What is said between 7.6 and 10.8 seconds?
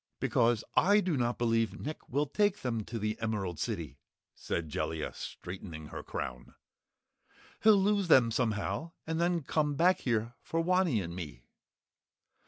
"He'll lose them somehow and then come back here for